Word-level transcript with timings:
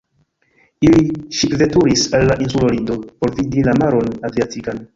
Ili 0.87 1.01
ŝipveturis 1.41 2.07
al 2.19 2.27
la 2.31 2.39
insulo 2.47 2.73
Lido 2.73 2.99
por 3.11 3.35
vidi 3.41 3.67
la 3.71 3.79
maron 3.83 4.13
Adriatikan. 4.31 4.87